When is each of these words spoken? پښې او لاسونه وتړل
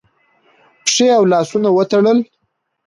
پښې 0.85 1.07
او 1.17 1.23
لاسونه 1.31 1.69
وتړل 1.77 2.19